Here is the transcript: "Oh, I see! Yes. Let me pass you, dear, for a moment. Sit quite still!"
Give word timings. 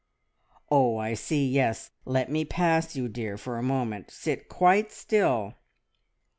"Oh, 0.71 0.97
I 0.97 1.13
see! 1.13 1.47
Yes. 1.47 1.91
Let 2.05 2.27
me 2.31 2.43
pass 2.43 2.95
you, 2.95 3.07
dear, 3.07 3.37
for 3.37 3.59
a 3.59 3.61
moment. 3.61 4.09
Sit 4.09 4.49
quite 4.49 4.91
still!" 4.91 5.53